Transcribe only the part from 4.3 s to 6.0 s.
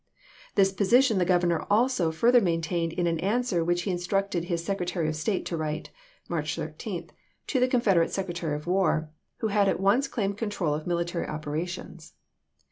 his Secretary of State to write